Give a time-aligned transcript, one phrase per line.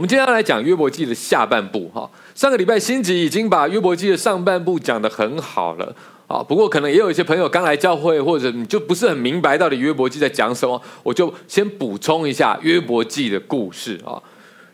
[0.00, 2.10] 我们今天要来讲约伯记的下半部哈。
[2.34, 5.94] 上个礼拜新吉已经把约伯记的上半部讲得很好了
[6.26, 14.16] 啊，不过可能也有一些朋友刚来教会，或者你就不是很明白到底约伯记在讲什么，我就先补充一下约伯记的故事啊。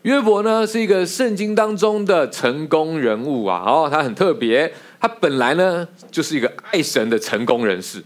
[0.03, 8.01] 约伯呢是一个圣经当中的成功人物啊，哦，他很特别，他本来呢就是一个爱神的成功人士，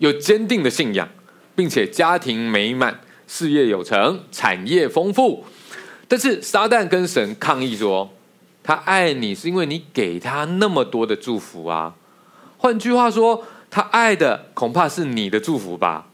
[0.00, 1.08] 有坚定的信仰，
[1.54, 5.42] 并且家庭美满，事业有成，产业丰富。
[6.08, 8.10] 但是撒旦跟神抗议说，
[8.62, 11.94] 他爱你是因为你给他那么多的祝福啊。
[12.58, 16.06] 换句话说，他爱的恐怕是你的祝福吧？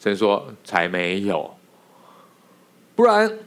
[0.00, 1.56] 神说才没有，
[2.94, 3.38] 不然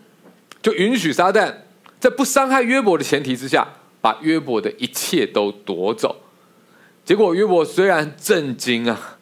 [0.62, 1.54] 就允许撒旦
[2.00, 3.68] 在不伤害约伯的前提之下，
[4.02, 6.18] 把约伯的一切都夺走。
[7.06, 9.18] 结果约伯虽然震惊啊，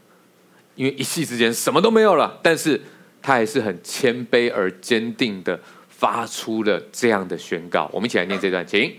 [0.76, 2.82] 因为一夕之间什么都没有了，但是
[3.22, 5.60] 他还是很谦卑而坚定的。
[6.00, 8.90] 发出了这样的宣告，我们一起来念这段，请。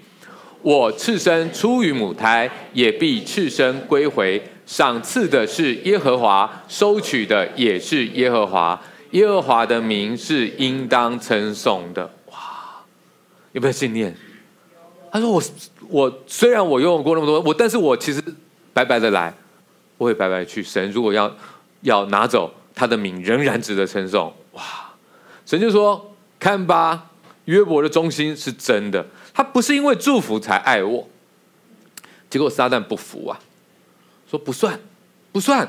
[0.61, 4.43] 我赤身出于母胎，也必赤身归回。
[4.67, 8.79] 赏赐的是耶和华，收取的也是耶和华。
[9.13, 12.05] 耶和华的名是应当称颂的。
[12.27, 12.37] 哇，
[13.53, 14.15] 有没有信念？
[15.11, 15.43] 他说我
[15.89, 18.23] ：“我我虽然我拥有过那么多，我但是我其实
[18.75, 19.33] 白白的来，
[19.97, 20.63] 我会白白去。
[20.63, 21.35] 神如果要
[21.81, 24.31] 要拿走他的名，仍然值得称颂。
[24.53, 24.63] 哇，
[25.47, 26.07] 神就说。”
[26.41, 27.11] 看吧，
[27.45, 31.07] 约伯的忠心是真的，他不是因为祝福才爱我。
[32.31, 33.39] 结果撒旦不服啊，
[34.29, 34.81] 说不算，
[35.33, 35.69] 不算，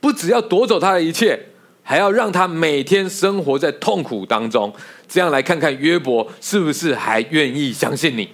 [0.00, 1.38] 不只要夺走他的一切，
[1.82, 4.72] 还要让他每天生活在痛苦当中。
[5.06, 8.30] 这样来看看约伯是不是还愿意相信你？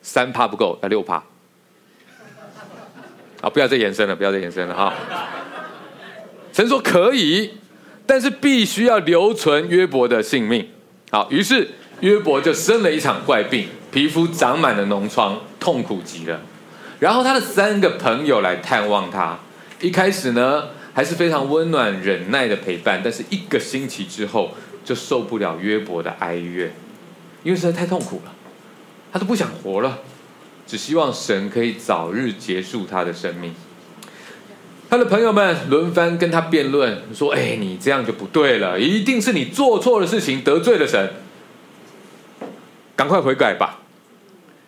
[0.00, 1.22] 三趴不够，要六趴。
[3.42, 4.94] 啊，不要再延伸了，不要再延伸了哈。
[6.52, 7.52] 神说可以。
[8.08, 10.66] 但是必须要留存约伯的性命。
[11.10, 11.68] 好，于是
[12.00, 16.40] 约伯就生了一场怪病，皮肤长满了脓疮，痛苦极了。
[16.98, 19.38] 然后他的三个朋友来探望他，
[19.82, 26.72] 一开始呢还是非常温暖忍耐的陪伴，但是一个星期之后就受不了约伯的哀怨，
[27.44, 28.32] 因为实在太痛苦了，
[29.12, 29.98] 他都不想活了，
[30.66, 33.54] 只希望神可以早日结束他的生命。
[34.90, 41.12] 他的朋友们轮番跟他辩论，说：“哎，你这样就不对了，一定是你做错了事情，得罪了神，
[42.96, 43.80] 赶快悔改吧。”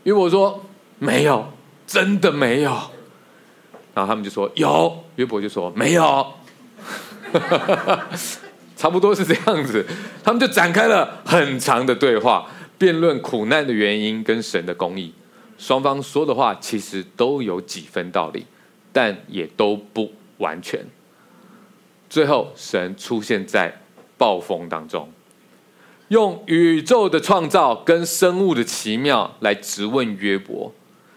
[0.05, 0.65] 约伯说
[1.01, 1.51] ：“没有，
[1.87, 2.71] 真的没有。”
[3.95, 6.27] 然后他们就说：“有。”约伯就说：“没有。
[8.77, 9.87] ”差不多是这样子，
[10.23, 12.47] 他们就展开了很长的对话，
[12.79, 15.15] 辩论苦难的原因跟神的公义。
[15.59, 18.47] 双方说的话其实都有几分道理。
[18.93, 20.84] 但也都不完全。
[22.09, 23.73] 最后，神出现在
[24.19, 25.09] 暴风当中，
[26.09, 30.73] 用宇宙的创造跟生物的奇妙来质问约伯，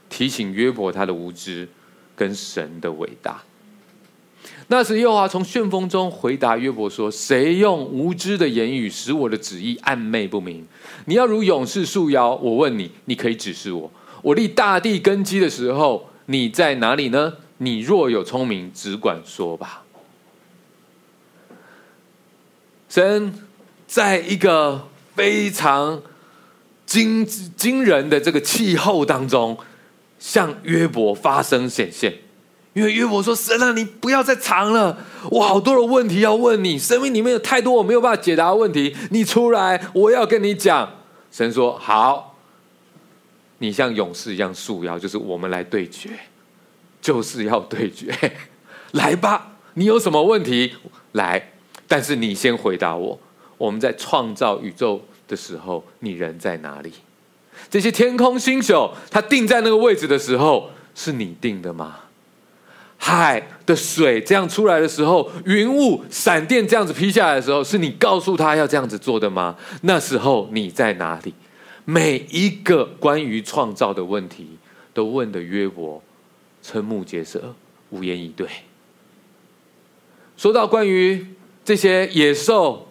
[0.10, 1.68] 提醒约伯他的无知
[2.16, 3.42] 跟神的伟大。
[4.68, 10.66] 那时，耶和华从旋风中回答约伯说：“谁用无知的言语使我的旨意暗昧不明？
[11.06, 13.92] 你要如勇士束腰，我问你，你可以指示我。
[14.22, 19.84] 我立大地根基的时候，你在哪里呢？”你若有聪明，只管说吧。
[22.90, 23.34] 神
[23.88, 26.02] 在一个非常
[26.86, 29.58] 惊惊人的这个气候当中，
[30.20, 32.14] 向约伯发声显现。
[32.74, 34.98] 因为约伯说：“神啊，你不要再藏了，
[35.30, 40.92] 我好多的问题要问你，生命里面有太多我没有办法解答的问题，你出来，我要跟你讲。”
[41.32, 42.36] 神说：“好，
[43.60, 46.10] 你像勇士一样束腰，就是我们来对决。”
[47.04, 48.10] 就是要对决，
[48.94, 49.58] 来吧！
[49.74, 50.74] 你有什么问题
[51.12, 51.52] 来？
[51.88, 53.20] 但是你先回答我。
[53.58, 56.94] 我们在创造宇宙的时候，你人在哪里？
[57.70, 62.00] 这些天空星宿，它定在那个位置的时候，是你定的吗？
[62.98, 69.58] 海的水这样出来的时候，云雾、闪电这样子劈下来的时候，是你告诉他要这样子做的吗？
[69.82, 71.34] 那时候你在哪里？
[71.84, 74.58] 每一个关于创造的问题，
[74.94, 76.02] 都问的约伯。
[76.64, 77.54] 瞠目结舌，
[77.90, 78.48] 无言以对。
[80.38, 81.28] 说到关于
[81.66, 82.88] 这些野兽、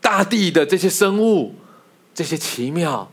[0.00, 1.54] 大地的这些生物、
[2.14, 3.10] 这些奇妙，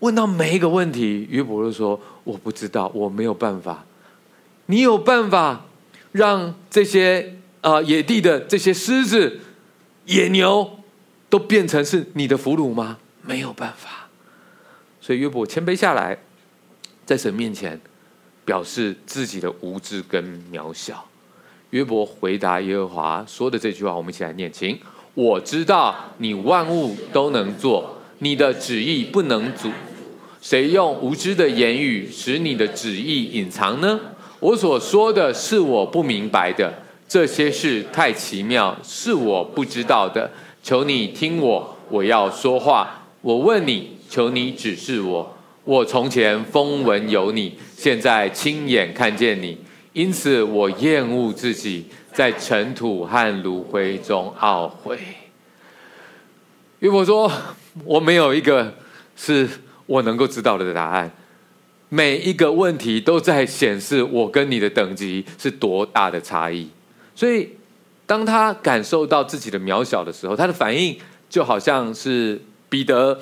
[0.00, 3.84] 问到每一个问题，约伯就说：“我不知道，我没有办法。”
[4.66, 5.64] 你有办法
[6.12, 9.40] 让这些啊、野地的这些狮子、
[10.06, 10.78] 野牛
[11.30, 12.98] 都变成是你的俘虏吗？
[13.22, 14.08] 没有办法。
[15.00, 16.18] 所以约伯谦卑下来，
[17.06, 17.80] 在神面前。
[18.44, 20.22] 表示自己的无知跟
[20.52, 21.04] 渺小。
[21.70, 24.78] 约伯回答耶和华说的这句话，我们一起来念：请
[25.14, 29.70] 我知道你万物都能做，你的旨意不能阻。
[30.40, 34.00] 谁用无知的言语使你的旨意隐藏呢？
[34.40, 36.72] 我所说的是我不明白的，
[37.08, 40.30] 这些事太奇妙，是我不知道的。
[40.62, 43.04] 求你听我，我要说话。
[43.20, 45.36] 我问你，求你指示我。
[45.64, 49.58] 我从前风闻有你，现在亲眼看见你，
[49.92, 55.00] 因此我厌恶自己，在尘土和炉灰中懊悔。
[56.78, 57.28] 约伯说
[57.84, 58.74] ：“我没有一个
[59.16, 59.48] 是。”
[59.84, 61.10] 我能够知道的答案，
[61.88, 66.70] 每一个问题都在显示我跟你的等级是多大的差异。
[67.14, 67.50] 所以，
[68.06, 70.96] 当他感受到自己的渺小的时候，他的反应
[71.28, 72.40] 就好像是
[72.70, 73.20] 彼得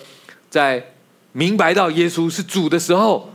[0.49, 0.85] 在
[1.33, 3.29] 明白到耶稣是主的时候，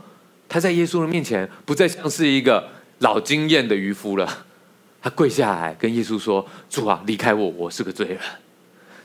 [0.48, 2.68] 他在耶稣的面前不再像是一个
[3.00, 4.46] 老经验的渔夫了，
[5.02, 8.18] 他跪下来跟耶稣说：“主啊，离开我，我是个罪人。”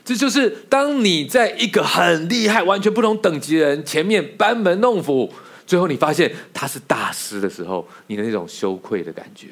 [0.04, 5.32] 这就是当你在一个很厉害、完全不同等级的人前面班门弄斧，
[5.64, 9.48] 最后你发现他是大师的时候，你的那种羞愧的感觉。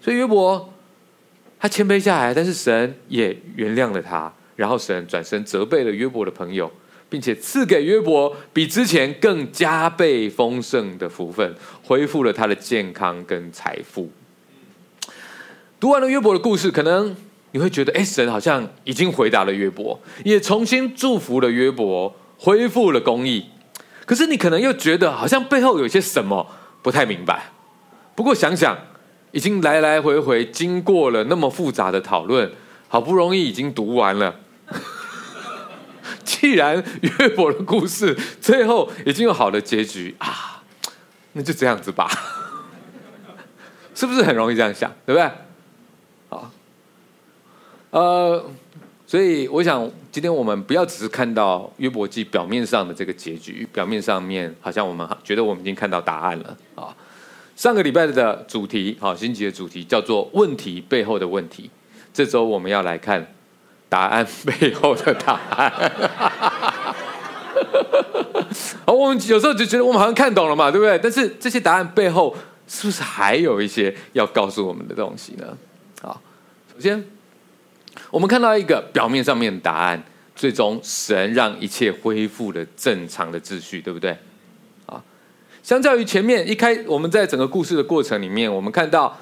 [0.00, 0.72] 所以约伯
[1.58, 6.70] 他谦卑下来，但是神也原谅了他，然后神转身责备了约伯的朋友，
[7.14, 14.10] 并且赐给约伯比之前更加倍丰盛的福分，恢复了他的健康跟财富。
[15.78, 17.14] 读完了约伯的故事，可能。
[17.52, 23.46] 你会觉得，哎，神好像已经回答了约伯，也重新祝福了约伯，恢复了公义。
[24.04, 26.44] 可是你可能又觉得，好像背后有些什么
[26.82, 27.52] 不太明白。
[28.16, 28.76] 不过想想，
[29.30, 32.50] 已经来来回回经过了那么复杂的讨论，
[32.88, 34.34] 好不容易已经读完了。
[36.24, 40.62] 既然约伯的故事最后已经有好的结局啊，
[41.32, 42.10] 那就这样子吧，
[43.94, 44.90] 是不是很容易这样想？
[45.06, 45.30] 对不对？
[46.28, 46.50] 好
[47.90, 48.44] 呃，
[49.06, 56.96] 所以我想，今天我们不要只是看到约伯记表面上的这个结局，表面上面好像我们觉得我们已经看到答案了啊。
[57.54, 61.70] 上个礼拜的主题，好，星期的主题叫做“问题背后的问题”。
[62.12, 63.32] 这周我们要来看
[63.94, 65.72] 答案背后的答案。
[68.84, 70.98] 好，我们有时候就觉得我们好像看懂了嘛，对不对？
[70.98, 72.36] 但是这些答案背后
[72.66, 75.56] 是不是还有一些要告诉我们的东西呢？
[76.02, 76.20] 好，
[76.74, 77.04] 首先。
[78.10, 80.02] 我们看到一个表面上面的答案，
[80.34, 84.10] 最终神让一切恢复了正常的秩序，对不对？
[84.86, 85.00] 啊，
[85.62, 89.16] 相较于前面一开，我们在整个故事的过程里面，我们看到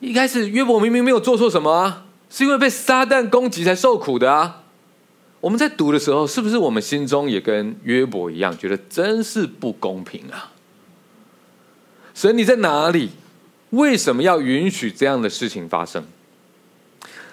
[0.00, 4.62] 一开始约伯明明没有做错什么啊，是因为被撒旦攻击才受苦的啊。
[5.42, 10.52] 我们在读的时候，是不是我们心中也跟约伯一样，觉得真是不公平啊？
[12.14, 13.10] 神你在哪里？
[13.70, 16.04] 为什么要允许这样的事情发生？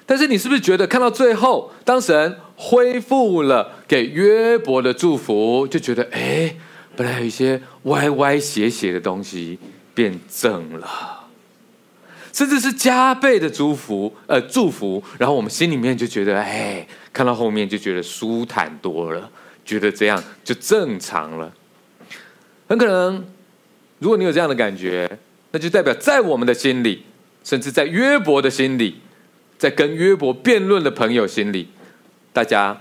[0.06, 6.56] 但是你是不是觉得看到最后，当神恢复了给约伯的祝福，就觉得哎，
[6.98, 9.60] 本来有一些歪歪斜斜的东西
[9.94, 11.19] 变正了，
[12.40, 19.30] 甚至是加倍的祝福，呃，祝福，然后我们心里面就觉得哎，看到后面就觉得舒坦多了，
[19.66, 21.52] 觉得这样就正常了。
[22.70, 23.22] 很可能，
[23.98, 25.20] 如果你有这样的感觉，
[25.52, 27.04] 那就代表在我们的心里，
[27.44, 29.02] 甚至在约伯的心里。
[29.58, 31.68] 在跟约伯辩论的朋友心里，
[32.32, 32.80] 大家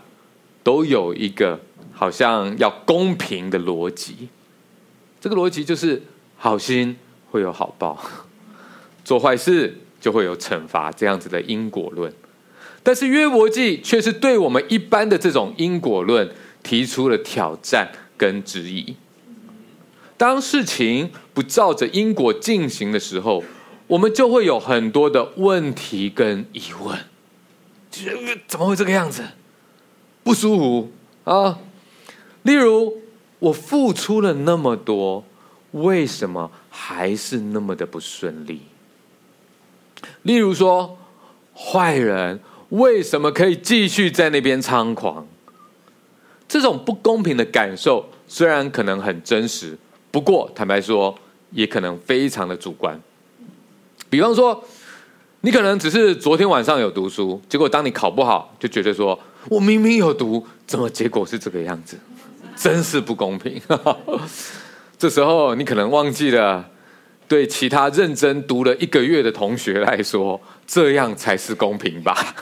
[0.62, 1.58] 都有一个
[1.92, 4.28] 好像要公平的逻辑。
[5.20, 6.00] 这个逻辑就是
[6.36, 6.96] 好心
[7.32, 8.00] 会有好报，
[9.08, 12.12] 做坏事就会有惩罚，这样子的因果论。
[12.82, 16.30] 但是约伯记却是对我们一般的这种因果论
[16.62, 18.94] 提出了挑战跟质疑。
[20.18, 23.42] 当事情不照着因果进行的时候，
[23.86, 26.98] 我们就会有很多的问题跟疑问，
[28.46, 29.24] 怎么会这个样子？
[30.22, 30.92] 不舒服
[31.24, 31.58] 啊！
[32.42, 32.98] 例如，
[33.38, 35.24] 我付出了那么多，
[35.70, 38.60] 为什么还是那么的不顺利？
[40.22, 40.98] 例如说，
[41.54, 42.40] 坏人
[42.70, 45.26] 为什么可以继续在那边猖狂？
[46.48, 49.76] 这种不公平的感受虽然可能很真实，
[50.10, 51.14] 不过坦白说，
[51.50, 53.00] 也可能非常的主观。
[54.10, 54.64] 比方说，
[55.42, 61.98] 你可能只是昨天晚上有读书，结果当你考不好，就觉得说我明明有读，怎么结果是这个样子？
[62.56, 63.60] 真是不公平。
[64.98, 66.68] 这时候你可能忘记了，
[67.28, 72.34] 对其他认真读了一个月的同学来说，这样才是公平吧？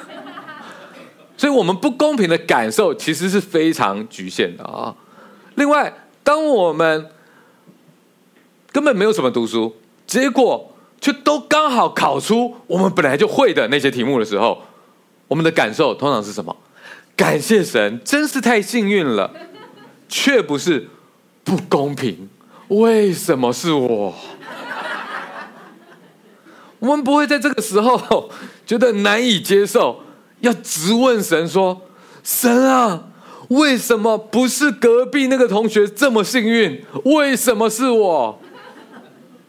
[1.36, 4.94] 所以，我们不公平的感受其实是非常局限的啊。
[5.56, 7.10] 另外，当我们
[8.72, 9.76] 根本没有什么读书，
[10.06, 10.72] 结果。
[10.98, 14.60] 却都刚好考出我们本来就会的那些题目的时候，
[15.28, 16.56] 我们的感受通常是什么？
[17.14, 19.30] 感谢神，真是太幸运了，
[20.08, 20.88] 却不是
[21.44, 22.28] 不公平。
[22.68, 24.14] 为什么是我？
[26.78, 28.30] 我们不会在这个时候
[28.66, 30.00] 觉得难以接受，
[30.40, 31.82] 要直问神说
[32.22, 33.08] ：“神啊，
[33.48, 36.84] 为什么不是隔壁那个同学这么幸运？
[37.04, 38.38] 为什么是我？”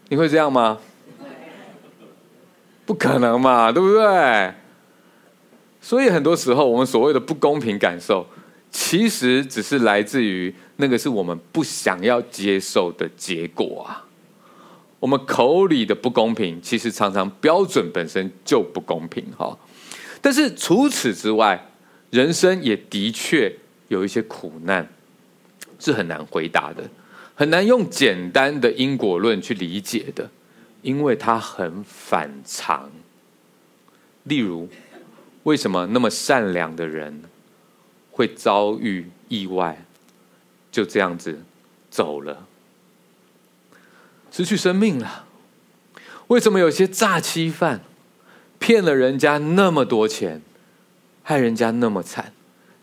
[0.08, 0.78] 你会这样吗？
[2.86, 4.54] 不可能嘛，对不对？
[5.82, 8.26] 所以很多时候，我们所谓的不公平感受，
[8.70, 14.07] 其实只是来自于那个是我们不想要接受的结果啊。
[15.00, 19.56] 我们口里的不公平，其实常常标准本身就不公平哈。
[20.20, 21.70] 但是除此之外，
[22.10, 23.54] 人生也的确
[23.86, 24.88] 有一些苦难
[25.78, 26.82] 是很难回答的，
[27.36, 30.28] 很难用简单的因果论去理解的，
[30.82, 32.90] 因为它很反常。
[34.24, 34.68] 例如，
[35.44, 37.22] 为什么那么善良的人
[38.10, 39.84] 会遭遇意外，
[40.72, 41.40] 就这样子
[41.88, 42.47] 走了？
[44.30, 45.26] 失去生命了。
[46.28, 47.80] 为什么有些诈欺犯
[48.58, 50.42] 骗了人家那么多钱，
[51.22, 52.32] 害人家那么惨，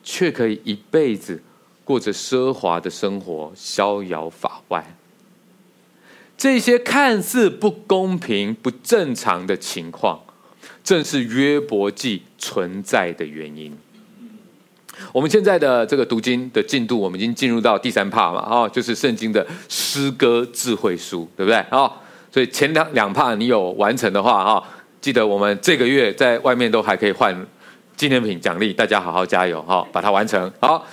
[0.03, 1.43] 却可以一辈子
[1.83, 4.95] 过着奢华的生活，逍遥法外？
[6.37, 10.21] 这些看似不公平、不正常的情况，
[10.83, 13.77] 正是约伯记存在的原因。
[15.11, 21.57] 我们现在的这个读经的进度，我们已经进入到第三 part 嘛，哦，就是圣经的诗歌智慧书，对不对？
[21.71, 21.91] 哦，
[22.31, 24.63] 所以前两两帕你有完成的话，哈，
[24.99, 27.35] 记得我们这个月在外面都还可以换
[27.95, 30.51] 纪念品奖励，大家好好加油，哈，把它完成。
[30.59, 30.85] 好，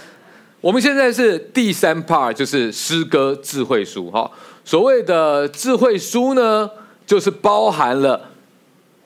[0.61, 4.30] 我们现在是第三帕就是诗歌智慧书，哈，
[4.64, 6.71] 所谓的智慧书呢，
[7.04, 8.30] 就是包含了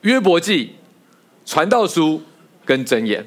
[0.01, 0.75] 约伯记、
[1.45, 2.21] 传道书
[2.65, 3.25] 跟箴言。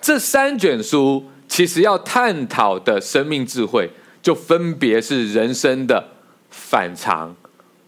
[0.00, 3.90] 这三卷书其实要探讨的生命智慧，
[4.22, 6.08] 就分别是人生的
[6.50, 7.34] 反常、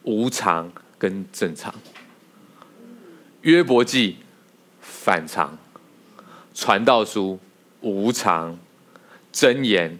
[0.02, 1.74] 无常跟正常。
[3.42, 4.16] 约伯记
[4.80, 5.56] 反常，
[6.54, 7.38] 传道书
[7.80, 8.58] 无常，
[9.32, 9.98] 箴言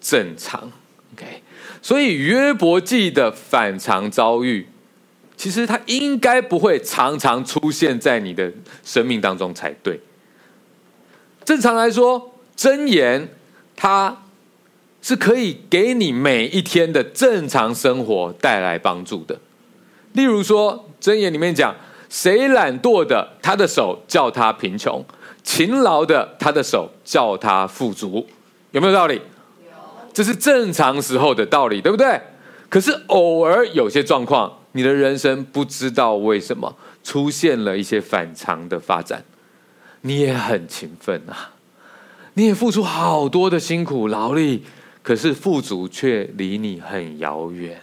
[0.00, 0.70] 正常。
[1.14, 1.42] OK，
[1.80, 4.66] 所以约伯记的反常遭遇，
[5.36, 8.52] 其实它应该不会常常出现在你的
[8.82, 10.00] 生命当中才对。
[11.44, 13.28] 正常来说，箴言
[13.74, 14.16] 它
[15.00, 19.38] 是可以给你每一天的正常生活带来帮助的。
[20.12, 21.74] 例如说，箴言里面讲
[22.08, 25.02] ：“谁懒惰的，他的手叫他贫穷；
[25.42, 28.26] 勤劳的，他的手叫他富足。”
[28.70, 29.14] 有没有道理？
[29.14, 29.20] 有。
[30.12, 32.20] 这是正常时候的道理，对不对？
[32.68, 39.24] 可是偶尔有些状况，你的人生不知道为什么出现了一些反常的发展。
[40.02, 41.52] 你也很勤奋啊，
[42.34, 44.64] 你也付出好多的辛苦劳力，
[45.02, 47.80] 可是富足却离你很遥远。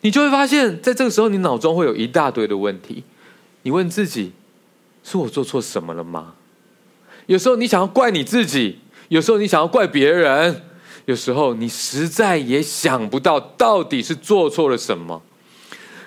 [0.00, 3.02] 你就会发现，在这个时候，你脑中会有一大堆的问题。
[3.62, 4.32] 你问自己：
[5.02, 6.34] 是我做错什么了吗？
[7.26, 10.62] 有时候你想要怪你自己，有时候你想要怪别人，
[11.06, 15.20] 有时候你实在也想不到到底是做错了什么。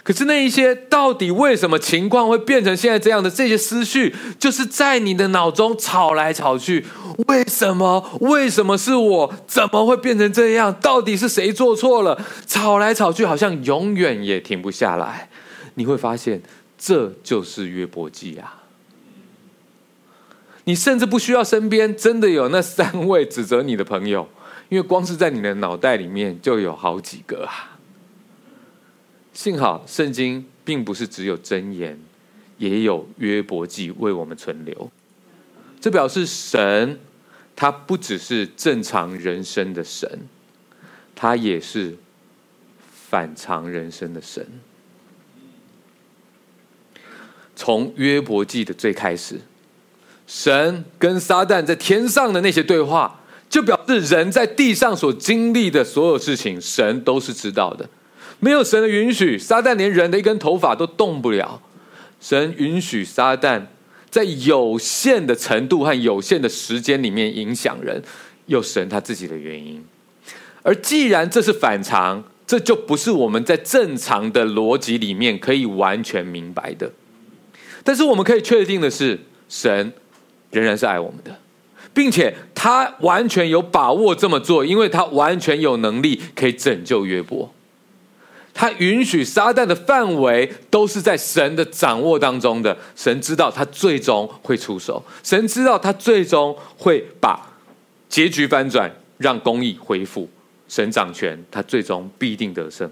[0.03, 6.85] 可是那一些到底为什么情况会变成现在这样的这些思绪，就是在你的脑中吵来吵去。
[7.27, 8.17] 为什么？
[8.21, 9.33] 为什么是我？
[9.45, 10.73] 怎么会变成这样？
[10.81, 12.19] 到底是谁做错了？
[12.47, 15.29] 吵来吵去，好像永远也停不下来。
[15.75, 16.41] 你会发现，
[16.77, 18.63] 这就是约伯记啊。
[20.63, 24.27] 你甚至不需要身边真的有那三位指责你的朋友，
[24.69, 27.70] 因为光是在你的脑袋里面就有好几个啊。
[29.33, 31.99] 幸好圣经并不是只有箴言，
[32.57, 34.91] 也有约伯记为我们存留。
[35.79, 36.99] 这表示神，
[37.55, 40.27] 他不只是正常人生的神，
[41.15, 41.97] 他也是
[43.09, 44.45] 反常人生的神。
[47.55, 49.39] 从约伯记的最开始，
[50.27, 57.89] 神跟撒旦在天上的那些对话，就表示人在地上所经历的所有事情，神都是知道的。
[58.41, 61.61] 没有神的允许，撒旦连人的一根头发都动不了。
[62.19, 63.61] 神允许撒旦
[64.09, 68.01] 在有限的程度和有限的时间里面影响人，
[68.47, 69.83] 有神他自己的原因。
[70.63, 76.91] 而既然这是反常，这就不是我们在正常的逻辑里面可以完全明白的。
[77.83, 79.93] 但是我们可以确定的是，神
[80.49, 81.39] 仍然是爱我们的，
[81.93, 87.53] 并且他完全有把握这么做，因为他完全有能力可以拯救约伯。
[88.53, 92.77] 他允许撒旦的范围都是在神的掌握当中的。
[92.95, 97.53] 神知道他最终会出手，神知道他最终会把
[98.09, 100.29] 结局翻转，让公义恢复。
[100.67, 102.89] 神掌权，他最终必定得胜。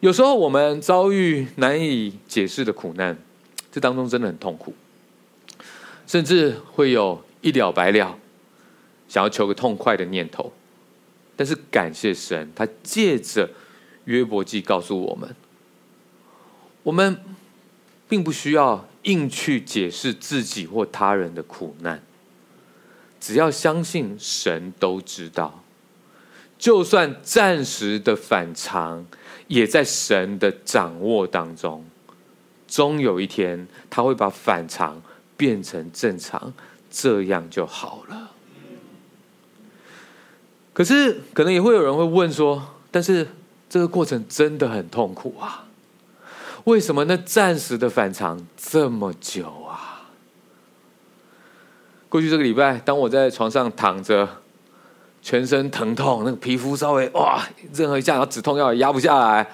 [0.00, 3.16] 有时候我们遭遇难以解释的苦难，
[3.70, 4.74] 这当中真的很痛苦，
[6.06, 8.16] 甚至会有一了百了，
[9.08, 10.52] 想要求个痛快的念头。
[11.36, 13.48] 但是感谢神，他借着
[14.04, 15.34] 约伯记告诉我们，
[16.82, 17.20] 我们
[18.08, 22.02] 并不需要硬去解释自己或他人的苦难，
[23.20, 25.62] 只要相信神都知道，
[26.58, 29.06] 就算暂时的反常。
[29.50, 31.84] 也在神的掌握当中，
[32.68, 35.02] 终有一天他会把反常
[35.36, 36.54] 变成正常，
[36.88, 38.30] 这样就好了。
[40.72, 43.26] 可是，可能也会有人会问说：“但是
[43.70, 45.64] 这个过程真的很痛苦啊？
[46.64, 50.10] 为什么那暂时的反常这么久啊？”
[52.10, 54.28] 过去这个礼拜，当我在床上躺着。
[55.22, 59.46] 全身疼痛，那个皮肤稍微哇，任何一下，然后止痛药也压不下来，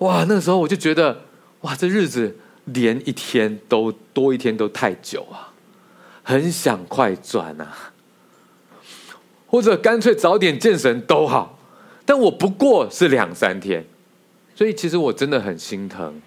[0.00, 1.22] 哇，那个时候我就觉得，
[1.62, 2.36] 哇，这日子
[2.66, 5.48] 连一天都多一天都太久啊，
[6.22, 7.90] 很想快转啊，
[9.46, 11.57] 或者干脆早点见神都好，
[12.08, 13.84] 但我不过是两三天，
[14.54, 16.22] 所以其实我真的很心疼，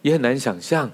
[0.00, 0.90] 也很难想象，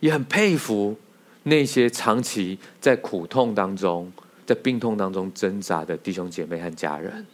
[0.00, 0.96] 也很佩服
[1.42, 4.10] 那些长期在苦痛当中。
[4.46, 7.24] 在病痛当中挣扎的弟兄姐妹和家人，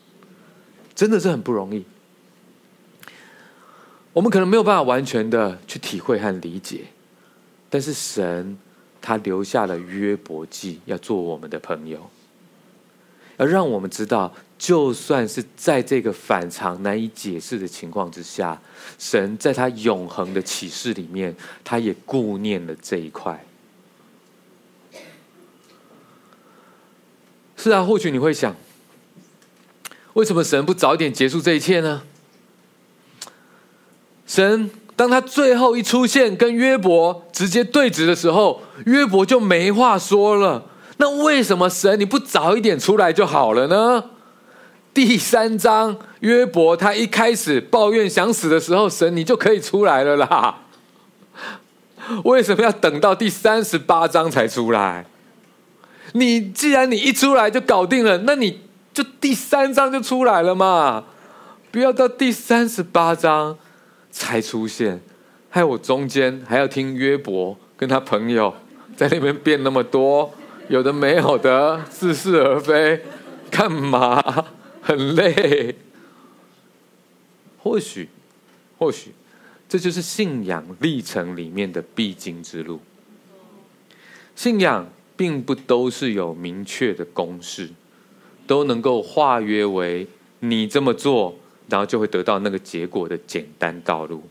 [0.95, 1.83] 真的是很不容易。
[4.12, 6.83] 我们可能没有办法完全的去体会和理解，
[7.71, 8.59] 但是神
[9.00, 12.11] 他留下了约伯记，要做我们的朋友，
[13.38, 18.60] 要让我们知道，就算是在这个反常难以解释的情况之下，
[18.98, 23.44] 神在他永恒的启示里面，他也顾念了这一块。
[27.56, 28.54] 是啊，或许你会想，
[30.14, 32.02] 为什么神不早点结束这一切呢？
[34.26, 40.71] 神当他最后一出现，跟约伯直接对峙的时候，约伯就没话说了。
[40.97, 44.16] 那为什么神你不早一点出来就好了呢？
[44.97, 50.61] 第三章，约伯他一开始抱怨想死的时候，神你就可以出来了啦。
[52.25, 55.04] 为什么要等到第三十八章才出来？
[56.13, 58.63] 你既然你一出来就搞定了，那你
[58.95, 61.04] 就第三章就出来了嘛，
[61.71, 63.59] 不要到第三十八章
[64.11, 64.99] 才出现，
[65.50, 68.54] 害我中间还要听约伯跟他朋友
[68.97, 70.32] 在那边变那么多，
[70.69, 73.02] 有的没有的，似是而非，
[73.50, 74.47] 干嘛？
[74.86, 75.75] 很累。
[77.62, 78.08] 或许，
[78.78, 79.10] 或许，
[79.68, 82.80] 这就是信仰历程里面的必经之路。
[84.34, 84.88] 信仰。
[85.18, 87.70] 并不都是有明确的公式，
[88.46, 90.06] 都能够化约为
[90.40, 91.38] 你这么做，
[91.70, 94.25] 然后就会得到那个结果的简单道路。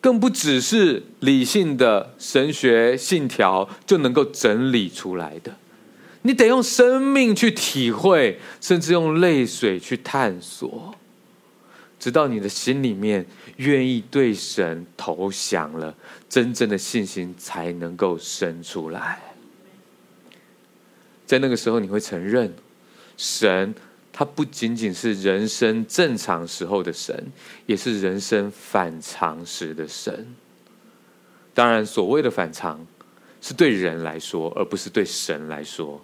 [0.00, 5.56] 更不只是理性的神学信条就能够整理出来的，
[6.22, 10.94] 你得用生命去体会，甚至用泪水去探索。
[11.98, 15.94] 直到你的心里面愿意对神投降了，
[16.28, 19.20] 真正的信心才能够生出来。
[21.26, 22.52] 在那个时候，你会承认，
[23.16, 23.74] 神
[24.12, 27.14] 他不仅仅是人生正常时候的神，
[27.66, 30.34] 也是人生反常时的神。
[31.52, 32.84] 当然，所谓的反常，
[33.42, 36.02] 是对人来说，而不是对神来说，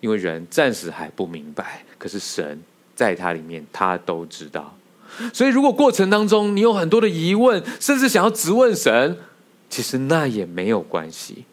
[0.00, 2.60] 因为人暂时还不明白，可是神
[2.94, 4.76] 在他里面，他都知道。
[5.32, 9.16] 所以，如果过程当中你有很多的疑问，甚至想要质问神，
[9.68, 11.44] 其实那也没有关系。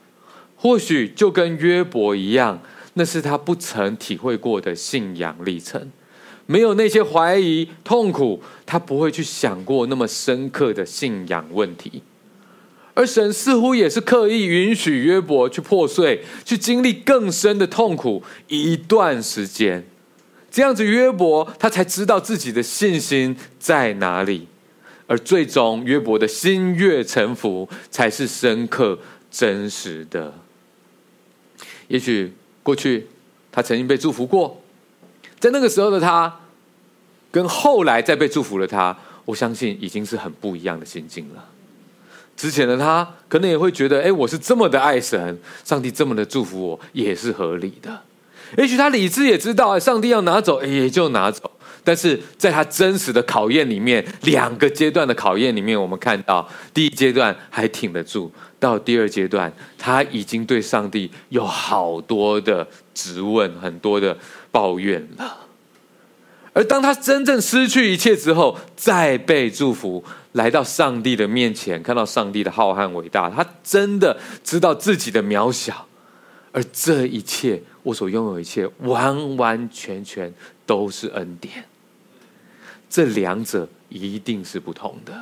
[0.55, 2.59] 或许就跟约伯一样，
[2.93, 5.91] 那是他不曾体会过的信仰历程，
[6.45, 12.01] 没有那些怀疑、痛苦，他不会去想过那么深刻的信仰问题。
[12.97, 19.85] 而神似乎也是刻意允许约伯去破碎，去经历更深的痛苦一段时间。
[20.49, 24.47] 这样子，约伯他才知道自己的信心在哪里，
[25.05, 28.97] 而最终约伯的心悦诚服才是深刻
[29.29, 30.33] 真实的。
[31.89, 32.33] 也许
[32.63, 33.05] 过去
[33.51, 34.59] 他曾经被祝福过，
[35.39, 36.39] 在那个时候的他，
[37.29, 41.49] 跟后来再被祝福的他，我相信已经是很不一样的心境了。
[42.37, 47.99] 之前的他可能也会觉得，哎，我是这么的爱神，上帝这么的祝福我，也是合理的。
[48.57, 51.51] 也许他理智也知道，上帝要拿走，也就拿走。
[51.83, 64.15] 但是在他真实的考验里面，两个阶段的考验里面，我们看到第一阶段还挺得住，到第二阶段，他已经对上帝有好多的质问，很多的
[64.51, 65.46] 抱怨了。
[66.57, 75.85] 而当他真正失去一切之后，再被祝福，来到上帝的面前，看到上帝的浩瀚伟大，他真的知道自己的渺小。
[76.51, 80.33] 而这一切，我所拥有一切，完完全全
[80.65, 81.63] 都是恩典。
[82.89, 85.13] 这两者一定是不同的。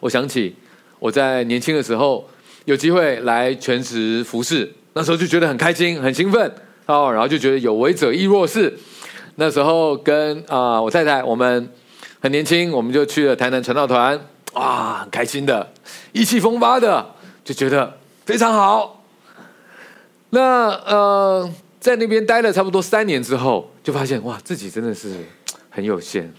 [0.00, 0.54] 我想起
[0.98, 2.28] 我在年轻的时候，
[2.66, 6.54] 有机会来全职服侍，那时候就觉得很开心、很兴奋
[6.84, 8.78] 哦，然后就觉得有为者亦若是。
[9.38, 11.70] 那时候跟啊、我太太，我们
[12.20, 14.18] 很年轻，我们就去了台南传道团，
[14.54, 15.70] 哇，很开心的，
[16.12, 19.04] 意气风发的，就觉得非常好。
[20.30, 25.14] 那呃，在那边待了差不多三年之后，就发现哇，自己真的是
[25.68, 26.32] 很有限，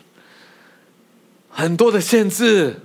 [1.51, 2.75] 很多的限制，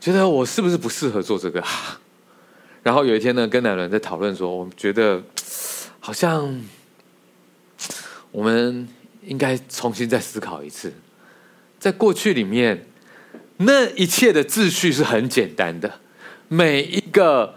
[0.00, 1.98] 觉得我是不是不适合做这个啊？
[2.84, 5.20] 然后有一天呢，跟两人在讨论说，我们觉得
[5.98, 6.62] 好像
[8.30, 8.88] 我们。
[9.24, 10.92] 应该重新再思考一次，
[11.78, 12.86] 在过去里面，
[13.58, 16.00] 那一切的秩序是很简单的。
[16.48, 17.54] 每一个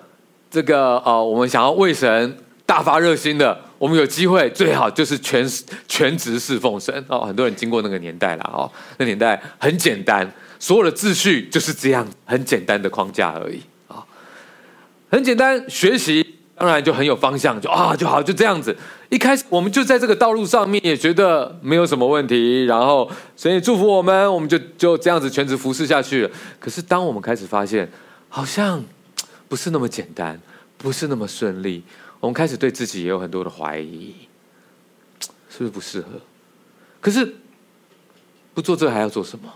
[0.49, 5.45] 这个呃，我们想要为神大发热心的，我们有机会最好就是全
[5.87, 7.21] 全职侍奉神哦。
[7.21, 14.05] 很多人经过那个年代了哦，那年代很简单，所有的秩序就是这样，很简单的框架而已啊、
[15.09, 16.24] 很简单学习。
[16.57, 18.75] 当然就很有方向，就啊就好，就这样子。
[19.09, 22.63] 一开始我们就在这个道路上面，也觉得没有什么问题。
[22.63, 26.31] 然后神也祝福我们，我们就就这样子全职服侍下去了。
[26.59, 27.91] 可是当我们开始发现，
[28.29, 28.83] 好像
[29.49, 30.39] 不是那么简单，
[30.77, 31.83] 不是那么顺利。
[32.21, 34.15] 我们开始对自己也有很多的怀疑，
[35.49, 36.07] 是不是不适合？
[37.01, 37.35] 可是
[38.53, 39.51] 不做这还要做什么？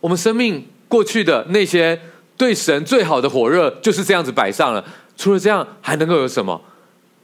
[0.00, 2.00] 我们生命过去的那些
[2.36, 4.82] 对神最好的火热，就是这样子摆上了。
[5.20, 6.58] 除了这样，还能够有什么？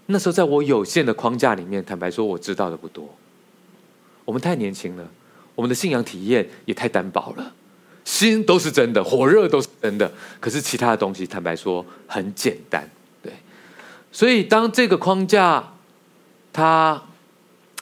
[0.05, 3.09] 那时候，在我有限的框架里面，坦白说，我知道的不多。
[4.27, 5.11] 我们太年轻了，
[5.55, 7.55] 我们的信仰体验也太单薄了。
[8.05, 12.87] 心都是真的，火热都是真的，可是其他的东西，坦白说，很简单。
[13.23, 13.33] 对，
[14.13, 15.73] 所以当这个框架
[16.53, 17.03] 它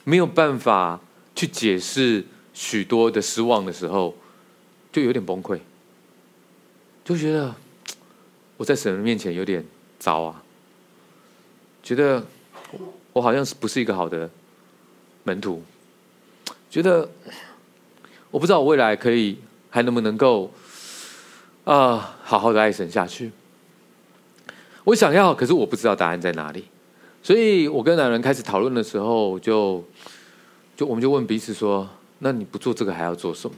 [0.04, 1.00] 没有办法
[1.34, 4.14] 去解释许多的失望的时候，
[4.92, 5.58] 就有点崩溃，
[7.04, 7.52] 就觉得
[8.56, 9.66] 我在神的面前有点。
[10.04, 10.42] 糟啊！
[11.82, 12.22] 觉得
[13.14, 14.28] 我好像是不是一个好的
[15.22, 15.62] 门徒？
[16.68, 17.08] 觉得
[18.30, 19.38] 我不知道我未来可以
[19.70, 20.52] 还能不能够
[21.64, 23.32] 啊、好好的爱神下去。
[24.84, 26.66] 我想要，可是我不知道答案在哪里。
[27.22, 29.82] 所以我跟男人开始讨论的时候就，
[30.76, 31.88] 就我们就问彼此说
[32.20, 33.56] ：“那你不做这个还要做什么？”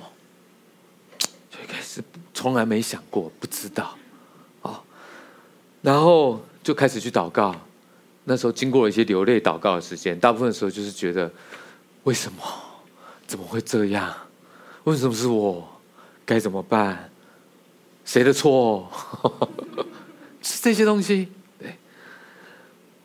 [1.51, 2.01] 就一开始
[2.33, 3.99] 从来没想过，不知道。
[5.87, 7.55] 然后就开始去祷告，
[8.25, 11.31] 那时候经过了一些流泪祷告的时间，大部分的时候就是觉得，
[12.03, 12.43] 为什么？
[13.25, 14.13] 怎么会这样？
[14.83, 15.65] 为什么是我？
[16.25, 17.09] 该怎么办？
[18.05, 18.91] 谁的错？
[20.43, 21.29] 是这些东西。
[21.57, 21.77] 对，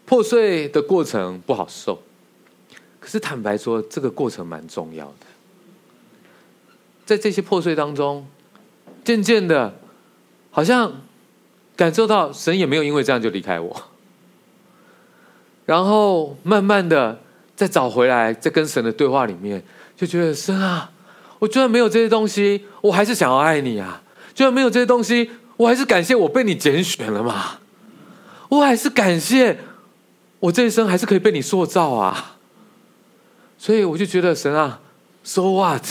[0.07, 2.01] 破碎的过程不好受，
[2.99, 5.27] 可是坦白说，这个过程蛮重要的。
[7.05, 8.25] 在这些破碎当中，
[9.03, 9.71] 渐渐的，
[10.49, 10.91] 好像。
[11.81, 13.75] 感受到神也没有因为这样就离开我，
[15.65, 17.19] 然后慢慢的
[17.55, 19.59] 再找回来，在跟神的对话里面，
[19.97, 20.91] 就觉得神啊，
[21.39, 23.99] 我居然没有这些东西，我还是想要爱你啊；
[24.35, 27.57] 居然没有这些东西，我还是感谢我被你拣选了嘛，
[28.49, 29.57] 我还是感谢
[30.39, 32.37] 我这一生还是可以被你塑造啊。
[33.57, 34.79] 所以我就觉得神啊
[35.23, 35.83] ，So what？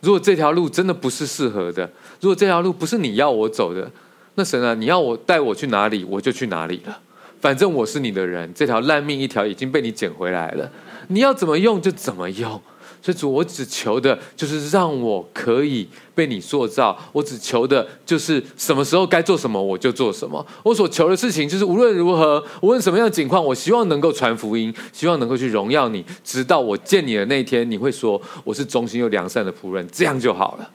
[0.00, 1.88] 如果这条路真的不是适合的，
[2.20, 3.88] 如果这条路不是你要我走的。
[4.36, 6.96] 那神啊，你要我带我去哪里，我就去哪里了。
[7.40, 10.70] 反正我是你的人，这条烂命一条已经被你捡回来了。
[11.08, 12.60] 你要怎么用就怎么用。
[13.02, 16.98] 所以主，我只求的就是让我可以被你塑造。
[17.12, 20.44] 我只求的就是什么时候该做什么我就做什么。
[20.64, 30.68] 我所求的事情就是无论如何，无论什么样的境况，我希望能够传福音，希望能够去荣耀你，直到我见你的那一天，你会说我是忠心又良善的仆人，这样就好了。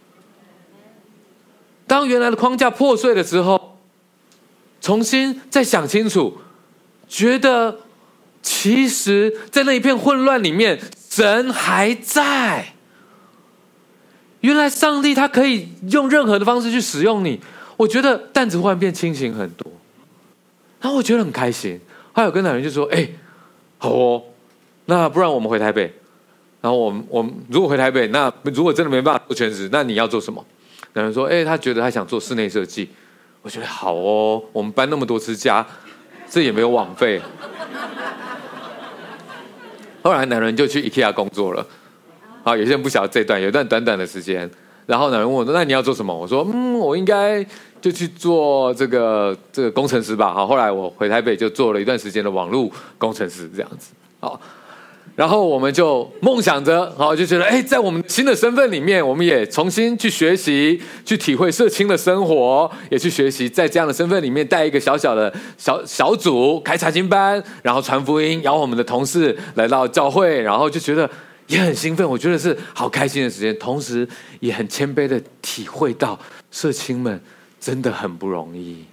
[1.92, 3.78] 当原来的框架破碎了之后，
[4.80, 6.38] 重新再想清楚，
[7.06, 7.80] 觉得
[8.42, 12.76] 其实，在那一片混乱里面，神还在。
[14.40, 17.42] 原来上帝他可以用任何的方式去使用你，
[17.76, 19.70] 我觉得担子忽然变轻省很多，
[20.80, 21.78] 然后我觉得很开心。
[22.14, 23.06] 还有跟男人就说：“哎，
[23.78, 24.24] 好哦，
[24.86, 25.94] 那不然我们回台北，
[26.62, 30.46] 然后我们我们如果回台北，那如果真的没办法做全职，那你要做什么？
[30.94, 32.90] 男人说，哎，他觉得他想做室内设计。
[33.42, 35.66] 我觉得好哦，我们搬那么多次家，
[36.30, 37.22] 这也没有网费。
[40.04, 41.66] 后来男人就去 IKEA 工作了。
[42.44, 44.50] 好，有些人不晓得这段，有一段短短的时间。
[44.86, 47.46] 然后男人问我：“那你要做什么？”我说：“嗯，我应该
[47.80, 53.94] 就去做这个这个工程师吧。”好，后来我回台北就做了一段时间的网络工程师，这样子。
[54.20, 54.40] 好。
[55.14, 71.08] 然后我们就梦想着，好就觉得，哎，在我们新的身份里面，我们也重新去学习，去体会社青的生活，也去学习在这样的身份里面带一个小小的小小组，开查经班，然后传福音，邀我们的同事来到教会，然后就觉得
[71.48, 74.08] 也很兴奋，我觉得是好开心的时间，同时
[74.40, 76.18] 也很谦卑的体会到
[76.50, 77.22] 社青们
[77.60, 78.86] 真的很不容易。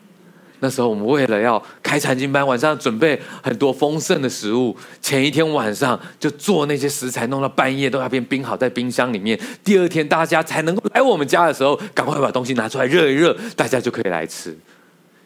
[0.61, 9.39] 那时候我们为了要开禅经班，晚上准备很多丰盛的食物，前一天晚上就做那些食材，弄到半夜都要变冰好在冰箱里面。
[9.63, 14.57] 第二天大家才能够来我们家的时候，赶快把东西拿出来热一热，大家就可以来吃。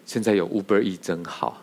[0.05, 1.63] 现在有 Uber E 真好。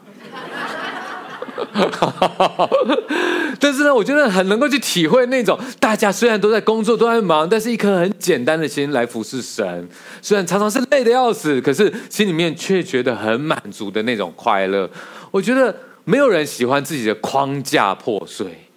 [3.59, 9.87] 但是呢，我觉得很能够去体会那种大家虽然都在工作，都在忙，但是一颗很简单的心来服侍神。
[10.21, 14.89] 虽然常常是累得要死，可是心里面却觉得很满足的那种快乐。
[15.31, 18.67] 我觉得没有人喜欢自己的框架破碎，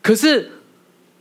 [0.00, 0.50] 可是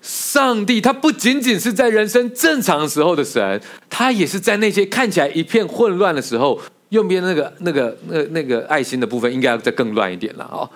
[0.02, 6.60] 上帝他不仅仅是在人生正常时候的神，他也是在那些看起来一片混乱的时候。
[6.96, 10.70] 右边那个、那个、那、那个爱心的部分，应该要再更乱一点了哦。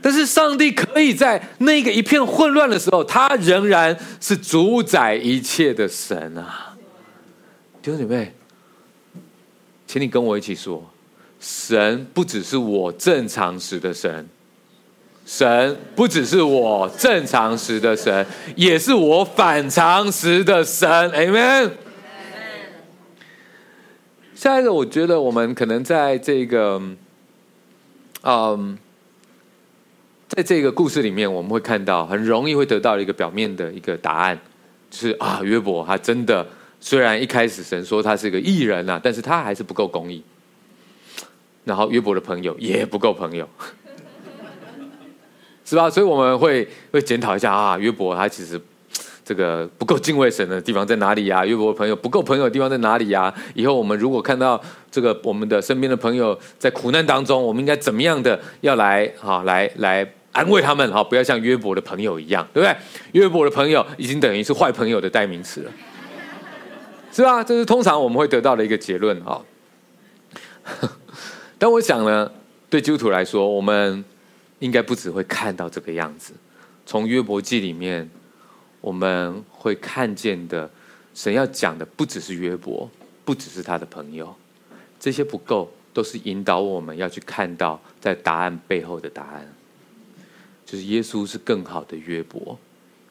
[0.00, 6.76] 但是上帝可以在那个一片混乱的时候，他仍然是主宰一切的神啊！
[7.82, 8.32] 弟兄姐妹，
[9.84, 10.88] 请你跟我一起说：
[11.40, 14.28] 神不只是我正常时的神，
[15.24, 20.88] 神不只是我正常时的神，也是我反常时的神。
[21.10, 21.85] Amen。
[24.36, 26.78] 下一个，我觉得我们可能在这个，
[28.22, 28.76] 嗯，
[30.28, 34.38] 在这个故事里面，我们会看到很容易会得到一个表面的一个答案，
[34.90, 36.46] 就是啊，约伯他真的
[36.78, 40.22] 虽然一开始神说他是个艺人呐，但是他还是不够公义。
[41.64, 43.48] 然后约伯的朋友也不够朋友，
[45.64, 45.88] 是吧？
[45.88, 48.60] 所以我们会会检讨一下啊，约伯他其实。
[49.26, 51.44] 这个不够敬畏神的地方在哪里呀？
[51.44, 53.34] 约伯朋友不够朋友的地方在哪里呀？
[53.54, 61.02] 以后我们如果看到这个我们的身边的朋友在苦难当中，我们应该怎么样的要来哈来来安慰他们哈？
[61.02, 62.76] 不要像约伯的朋友一样，对不对？
[63.20, 65.72] 约伯的朋友已经等于是坏朋友的代名词了，
[67.10, 67.42] 是吧？
[67.42, 69.42] 这是通常我们会得到的一个结论哈。
[71.58, 72.30] 但我想呢，
[72.70, 74.04] 对基督徒来说，我们
[74.60, 76.32] 应该不只会看到这个样子，
[76.86, 78.08] 从约伯记里面。
[78.86, 80.70] 我们会看见的，
[81.12, 82.88] 神要讲的不只是约伯，
[83.24, 84.32] 不只是他的朋友，
[85.00, 89.52] 这些不够，都是引导我们要去看到在答案背后的答案，
[90.64, 92.56] 就是耶稣是更好的约伯，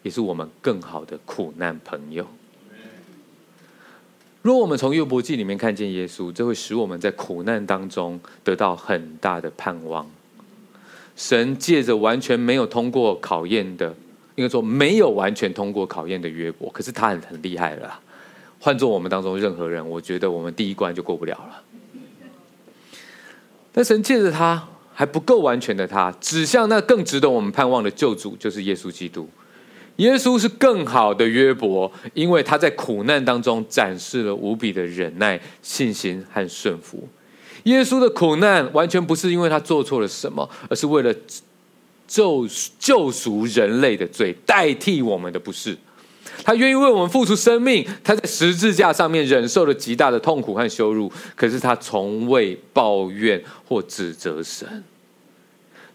[0.01, 2.25] 也是我们更好的苦难朋友。
[4.41, 10.09] 如果我们从约伯记里面看见耶稣，这会使我们在苦难当中得到很大的盼望。
[11.17, 13.93] 神借着完全没有通过考验的。
[14.36, 18.00] 应该说没有完全通过考验的约伯，可是他很很厉害了。
[18.60, 21.62] 换做我们当中任何人，我觉得我们第一关就过不了了。
[23.71, 29.30] 但神借着他还不够完全的他，指向那更值得我们盼望的救主，就是耶稣基督。
[29.98, 37.08] 耶稣是更好的约伯，因为他在苦难当中展示了无比的忍耐、信心和顺服。
[37.63, 41.13] 耶稣的苦难完全不是因为他做错了什么，而是为了。
[42.08, 42.48] 救
[42.80, 45.78] 救赎人类的罪，代替我们的不是，
[46.44, 54.84] 他愿意为我们付出生命，他在十字架上面忍受了极大的痛苦和羞辱，可是他从未抱怨或指责神。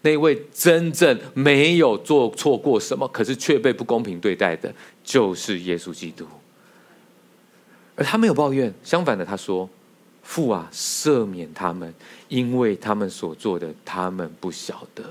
[0.03, 6.25] 那位真正没有做错过什么，可是却被不公平对待的，就是耶稣基督。
[7.95, 9.69] 而他没有抱怨，相反的，他说
[10.23, 11.93] ：“父啊，赦免他们，
[12.29, 15.03] 因为他们所做的，他们不晓得。”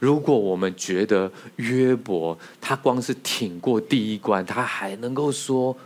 [0.00, 5.76] 如果我们觉得约伯他光是挺过第一关，他还能够说：“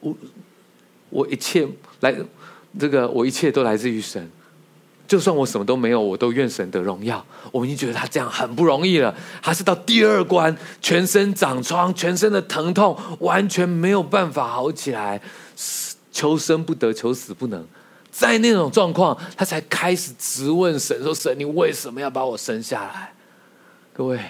[0.00, 0.14] 我
[1.10, 1.66] 我一切
[2.00, 2.14] 来
[2.78, 4.30] 这个，我一切都来自于神，
[5.06, 9.14] 就算我什么都没有，我都愿神得荣耀。”我们已经觉得他这样很不容易了。
[9.42, 15.20] 他是到第二关，全身长疮，全身的疼痛，完全没有办法好起来，
[16.12, 17.64] 求生不得，求死不能，
[18.10, 23.14] 在那种状况，他才开始质问神说：“神，你为什么要把我生下来？”
[23.98, 24.20] 各位，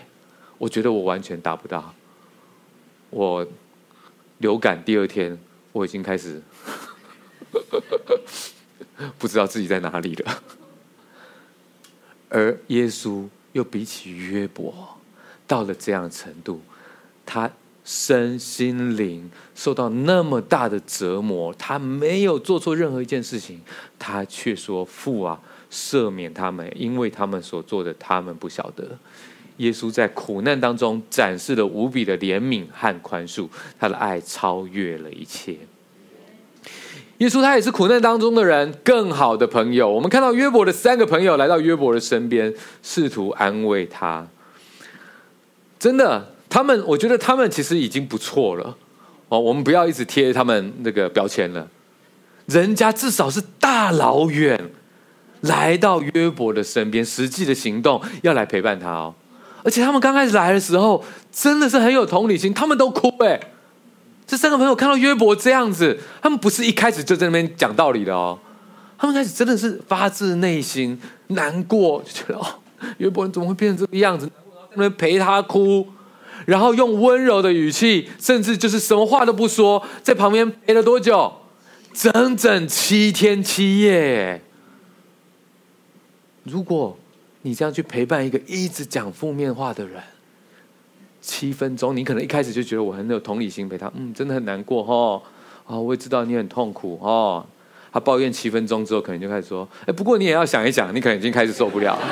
[0.56, 1.94] 我觉得我完全达不到。
[3.10, 3.46] 我
[4.38, 5.38] 流感第二天，
[5.72, 6.40] 我已经开始
[9.18, 10.42] 不知道自己在哪里了。
[12.30, 14.72] 而耶稣又比起约伯，
[15.46, 16.62] 到了这样程度，
[17.26, 17.50] 他
[17.84, 23.60] 身心灵受到那么大的折磨，他没有做错任何一件事情，
[23.98, 25.38] 他却说：“父啊，
[25.70, 28.98] 赦免他们，因为他们所做的，他们不晓得。”
[29.58, 35.56] 耶稣在苦难当中展示了无比的怜悯和宽恕，他的爱超越了一切。
[37.18, 39.90] 耶稣他也是苦难当中的人更好的朋友。
[39.90, 44.26] 我们看到约伯的三个朋友来到约伯的身边，试图安慰他。
[45.80, 48.76] 真的，他们我觉得他们其实已经不错了。
[49.28, 51.68] 哦，我们不要一直贴他们那个标签了。
[52.46, 54.70] 人家至少是大老远
[55.40, 59.14] 来到约伯的身边，实际的行动要来陪伴他哦。
[59.68, 63.38] 而且他们刚开始来的时候，真的是很有同理心，他们都哭哎。
[64.26, 68.38] 这三个朋友看到约伯这样子，他们不是一开始就在那边讲道理的哦，
[68.96, 72.46] 他们开始真的是发自内心难过，就觉得哦，
[72.96, 74.30] 约伯你怎么会变成这个样子？
[74.70, 75.86] 那边陪他哭，
[76.46, 81.30] 然后用温柔的语气，甚至就是什么话都不说，在旁边陪了多久？
[81.92, 84.40] 整整七天七夜。
[86.44, 86.96] 如果
[87.48, 90.02] 你这样去陪伴一个一直讲负面话的人。
[91.22, 94.84] 七分钟，你可能一开始就觉得我很有同理心，陪他，嗯，真的很难过
[95.66, 97.44] 哦，我也知道你很痛苦哦。
[97.90, 102.06] 他抱怨七分钟之后，可能就开始说，哎，不过你也要想一想，你可能已经开始受不了了。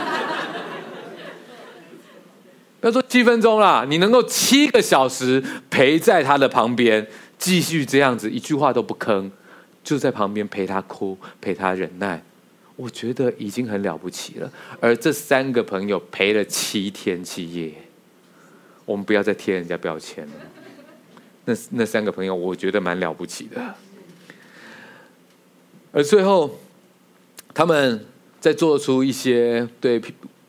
[2.80, 9.30] 不要说七分钟啦，你能够七个小时陪在他的旁边，继续这样子，一句话都不吭，
[9.84, 12.22] 就在旁边陪他哭，陪他忍耐，
[12.76, 14.52] 我觉得已经很了不起了。
[14.80, 17.72] 而这三个朋友陪了七天七夜。
[18.84, 20.32] 我们不要再贴人家标签了。
[21.44, 23.74] 那那三个朋友，我觉得蛮了不起的。
[25.90, 26.56] 而最后，
[27.52, 28.06] 他们
[28.38, 30.00] 在做出一些对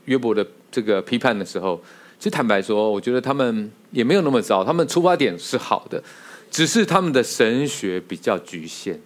[0.05, 1.83] 约伯的这个批判的时候，
[2.19, 4.63] 其实坦白说，我觉得他们也没有那么糟。
[4.63, 6.03] 他们出发点是好的，
[6.51, 9.01] 只是他们的神学比较局限。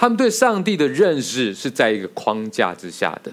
[0.00, 3.30] 他们对上帝的认识是在一个框架之下的。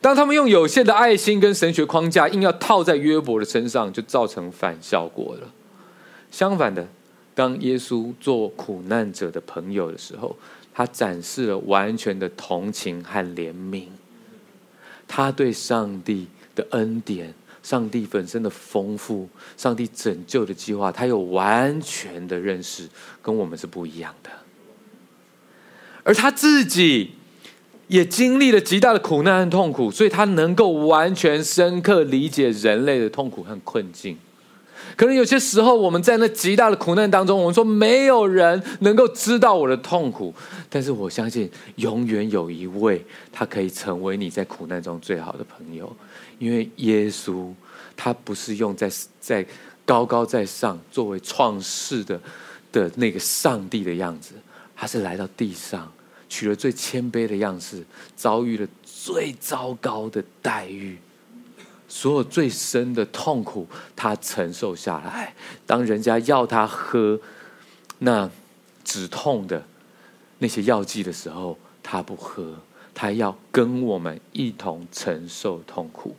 [0.00, 5.48] 当他们用有限的爱心跟神学框架硬要套在约伯的身上，就造成反效果了。
[6.32, 6.84] 相反的，
[7.32, 10.36] 当耶稣做苦难者的朋友的时候，
[10.74, 13.84] 他展示了完全的同情和怜悯。
[15.06, 16.26] 他对上帝
[16.56, 22.88] 的恩典、上帝本身的丰富、上帝拯救的计划，他有完全的认识，
[23.22, 24.30] 跟我们是不一样的。
[26.04, 27.10] 而他自己。
[27.86, 34.16] 也经历了极大的苦难和痛苦，所以他能够完全深刻理解人类的痛苦和困境。
[34.96, 40.34] 可能有些时候，我们在那极大的苦难当中，我们说没有人能够知道我的痛苦，
[40.70, 45.94] 但是我相信，永远有一位，他可以成为你在苦难中最好的朋友，
[46.38, 47.52] 因为耶稣，
[47.94, 48.90] 他不是用在
[49.20, 49.44] 在
[49.84, 52.18] 高高在上作为创世的
[52.72, 54.34] 的那个上帝的样子，
[54.84, 55.90] 他是来到地上。
[56.28, 57.82] 取了最谦卑的样式，
[58.16, 60.98] 遭遇了最糟糕的待遇，
[61.88, 65.32] 所有最深的痛苦，他承受下来。
[65.64, 67.18] 当人家要他喝
[68.00, 68.28] 那
[68.82, 69.64] 止痛的
[70.38, 72.54] 那些药剂的时候，他不喝，
[72.92, 76.16] 他要跟我们一同承受痛苦。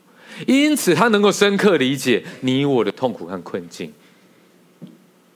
[0.47, 3.93] 因此，他能够深刻理解你我的痛苦和困境。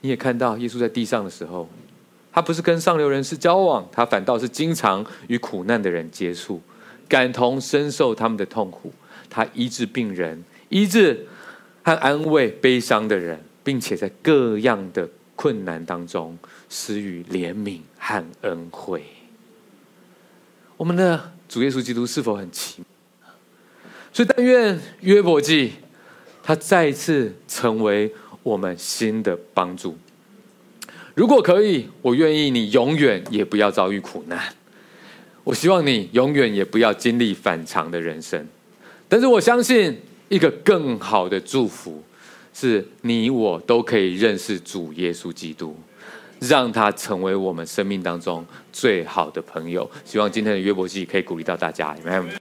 [0.00, 1.68] 你也看到耶稣在地上的时候。
[2.32, 6.60] 他不是跟上流人士交往，他反倒是经常与苦难的人接触，
[7.08, 8.92] 感同身受他们的痛苦。
[9.28, 11.26] 他医治病人，医治
[11.82, 16.36] 和安慰悲伤的人，并且在各样的困难当中
[16.68, 19.02] 施予怜悯和恩惠。
[20.76, 22.82] 我们的主耶稣基督是否很奇
[23.20, 23.32] 妙？
[24.12, 25.72] 所以，但愿约伯记
[26.42, 28.12] 他再一次成为
[28.42, 29.96] 我们新的帮助。
[31.14, 34.40] 如果可以，我愿意你永远也不要遭遇苦难。
[35.42, 38.46] 我希望你永远也不要经历反常的人生。
[39.08, 39.98] 但是我相信
[40.28, 42.02] 一个更好的祝福，
[42.54, 45.76] 是你我都可以认识主耶稣基督，
[46.38, 49.90] 让他成为我们生命当中最好的朋友。
[50.04, 52.39] 希望今天的约伯记可以鼓励到大家，Amen。